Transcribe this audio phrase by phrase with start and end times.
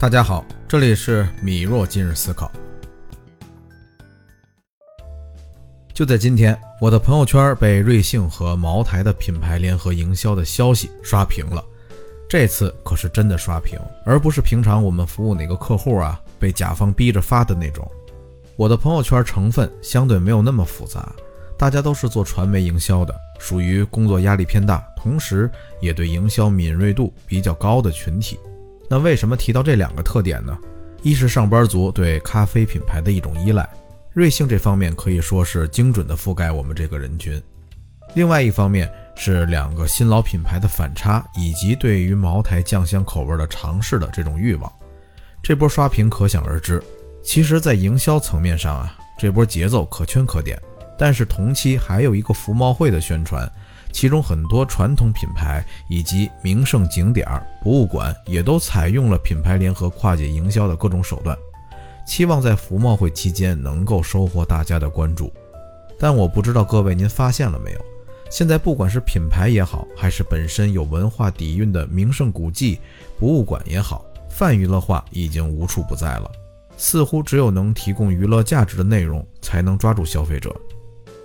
[0.00, 2.50] 大家好，这里是米若今日思考。
[5.92, 11.62] 就在今天，我的朋友圈被瑞幸和茅台的品牌联合营销的消息刷屏了。
[12.26, 17.86] 这次可是真的刷屏，而不是平常我们服务哪个客户啊被甲方逼着发的那种。
[18.56, 21.12] 我的朋友圈成分相对没有那么复杂，
[21.58, 28.40] 大家都是做传媒营销的，属于工作压力偏大，同时也对营销敏锐度比较高的群体。
[28.92, 30.58] 那为什么提到这两个特点呢？
[31.00, 33.70] 一是上班族对咖啡品牌的一种依赖，
[34.12, 37.40] 瑞幸这方面可以说是精准的覆盖我们这个人群；
[38.16, 44.70] 另外一方面是两个新老品牌的反差，以及对于茅台酱香口味的尝试的这种欲望。
[45.40, 46.82] 这波刷屏可想而知。
[47.22, 50.60] 其实，在营销层面上啊，这波节奏可圈可点。
[50.98, 53.48] 但是同期还有一个福茂会的宣传。
[53.92, 57.26] 其中很多传统品牌以及名胜景点、
[57.62, 61.36] 博物馆也都采用了品牌联合跨界营销的各种手段，
[62.06, 65.32] 期望在福茂会期间能够收获大家的关注。
[65.98, 67.80] 但我不知道各位您发现了没有？
[68.30, 72.78] 现在不管是品牌也好，还是本身有文化底蕴的名胜古迹、
[73.18, 76.30] 博物馆也好，泛娱乐化已经无处不在了。
[76.76, 80.54] 似乎只有能提供娱乐价值的内容，才能抓住消费者。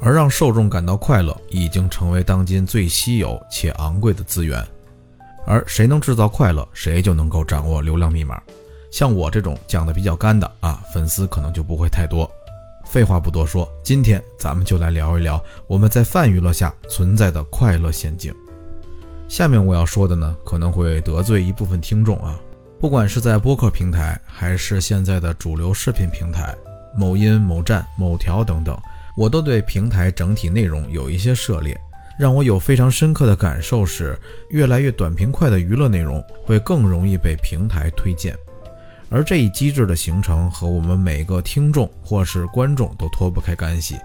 [0.00, 4.64] 而让受众感到快乐，已经成为当今最稀有且昂贵的资源。
[5.46, 8.40] 而谁能制造快乐，谁就能够掌握流量密码。
[8.90, 12.30] 像我这种讲的比较干的啊，粉丝可能就不会太多。
[12.84, 18.34] 废话不多说，今天咱们就来聊一聊我们在泛娱乐下存在的快乐陷阱。
[19.28, 22.38] 下面我要说的呢，可能会得罪一部分听众啊。
[22.80, 26.56] 不管是在播客平台，还是现在的主流视频平台，
[26.96, 28.74] 某音、某站、某条等等。
[29.18, 31.76] 我都对平台整体内容有一些涉猎，
[32.16, 34.16] 让我有非常深刻的感受是，
[34.50, 38.36] 越来越短平快的娱乐内容会更容易被平台推荐，
[39.10, 43.96] 而这一机制的形成和我们每个听众或是观众都脱不开干系，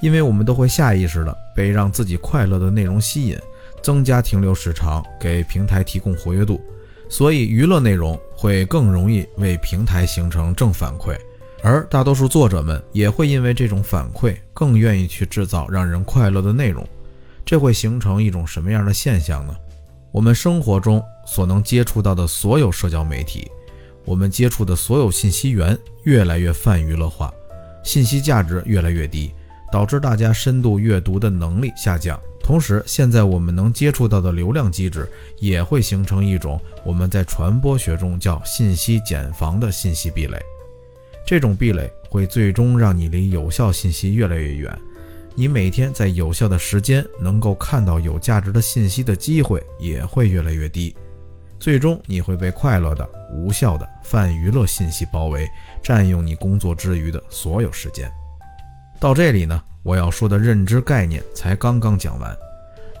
[0.00, 3.38] 因为我们都会下意识的被让自己快乐的内容吸引，
[3.84, 6.60] 增加停留时长，给平台提供活跃度，
[7.08, 11.16] 所以娱乐内容会更容易为平台形成正反馈。
[11.68, 16.86] 而大多数作者们也会因为这种反馈，更愿意去制造让人快乐的内容。
[17.44, 19.56] 这会形成一种什么样的现象呢？
[20.12, 23.50] 我们生活中所能接触到的所有社交媒体，
[24.04, 27.34] 我们接触的所有信息源越来越泛娱乐化，
[27.82, 29.32] 信息价值越来越低，
[29.72, 32.16] 导致大家深度阅读的能力下降。
[32.44, 35.10] 同时，现在我们能接触到的流量机制
[35.40, 40.40] 也会形成一种我们在传播学中叫信息茧房的信息壁垒。
[41.26, 44.78] 这种壁垒会最终让你离有效信息越来越远，
[45.34, 50.96] 你每天在有效的时间能够看到有价值的信息的机会也会越来越低，
[51.58, 55.48] 最终你会被快乐的、无效的泛娱乐信息包围，
[55.82, 58.08] 占用你工作之余的所有时间。
[59.00, 62.34] 到这里呢，我要说的认知概念才刚刚讲完。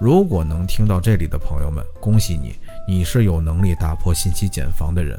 [0.00, 2.56] 如果能听到这里的朋友们，恭喜你，
[2.88, 5.16] 你是有能力打破信息茧房的人，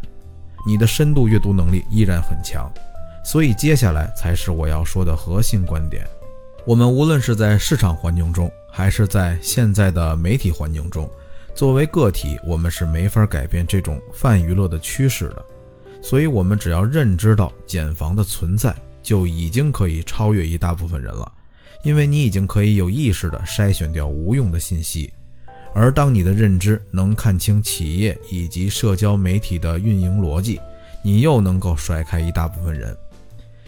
[0.67, 2.69] 你的深度阅读能力依然很强。
[3.27, 6.07] 所以接下来才是我要说的核心观点。
[6.65, 11.09] 我们无论是在市场环境中，还是在现在的媒体环境中，
[11.53, 15.45] 作为个体，我们是没法改变这种泛娱乐的趋势的。
[16.01, 18.73] 所以，我们只要认知到茧房的存在，
[19.03, 21.29] 就已经可以超越一大部分人了。
[21.83, 25.11] 因为你已经可以有意识地筛选掉无用的信息。
[25.73, 30.61] 而当你的认知能看清企业以及社交媒体的运营逻辑，
[31.03, 32.97] 你又能够甩开一大部分人。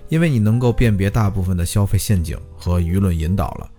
[0.10, 3.70] 因为你能够辨别大部分的消费陷阱和舆论引导了，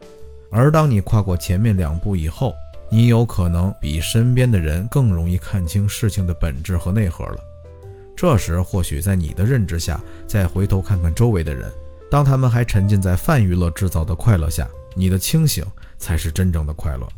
[0.51, 2.55] 而当你跨过前面两步以后，
[2.89, 7.39] 你有可能比身边的人更容易看清事情的本质和内核了。
[8.17, 11.71] 这时，或许在你的认知下，再回头看看周围的人，
[12.11, 15.65] 当他们还沉浸在泛娱乐制造的快乐下，你的清醒
[15.99, 17.09] 才是真正的快乐。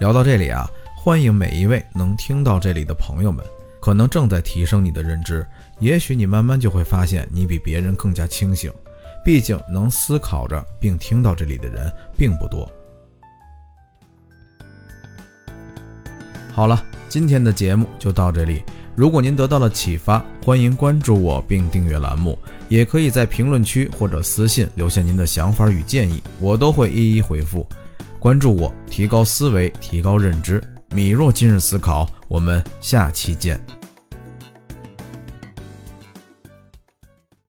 [0.00, 3.44] 聊到这里啊，欢迎每一位能听到这里的朋友们。
[3.80, 5.46] 可能正在提升你的认知，
[5.78, 8.72] 也许你慢慢就会发现你比别人更加清醒。
[9.24, 12.70] 毕竟能思考着并听到这里的人并不多。
[16.50, 18.62] 好了，今天的节目就到这里。
[18.96, 22.38] 如果您得到了启发，欢迎关注我并订阅栏目，
[22.68, 27.66] 也可以在评论区或者私信留下您的想法与建议，我都会一一回复。
[28.18, 30.62] 关注我，提高思维，提高认知。
[30.94, 33.77] 米若今日思考，我们下期见。